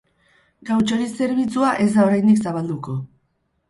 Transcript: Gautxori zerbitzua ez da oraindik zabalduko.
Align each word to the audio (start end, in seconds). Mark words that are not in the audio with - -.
Gautxori 0.69 1.05
zerbitzua 1.19 1.77
ez 1.87 1.89
da 1.99 2.09
oraindik 2.09 2.45
zabalduko. 2.49 3.01